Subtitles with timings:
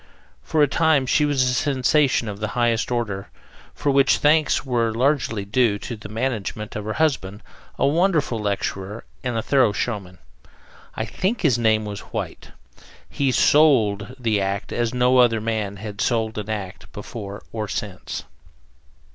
[0.41, 3.29] For a time she was a sensation of the highest order,
[3.75, 7.43] for which thanks were largely due to the management of her husband,
[7.77, 10.17] a wonderful lecturer and a thorough showman.
[10.95, 12.49] I think his name was White.
[13.07, 18.23] He "sold" the act as no other man has sold an act before or since.